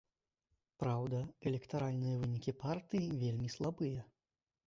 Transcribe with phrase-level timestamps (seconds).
[0.83, 1.19] Праўда,
[1.51, 4.01] электаральныя вынікі партыі вельмі слабыя.